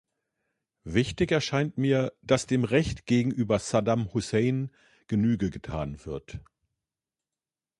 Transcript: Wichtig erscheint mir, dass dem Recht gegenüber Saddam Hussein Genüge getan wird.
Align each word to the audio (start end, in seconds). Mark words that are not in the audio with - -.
Wichtig 0.87 1.31
erscheint 1.31 1.77
mir, 1.77 2.11
dass 2.23 2.47
dem 2.47 2.63
Recht 2.63 3.05
gegenüber 3.05 3.59
Saddam 3.59 4.11
Hussein 4.15 4.71
Genüge 5.05 5.51
getan 5.51 6.03
wird. 6.07 6.39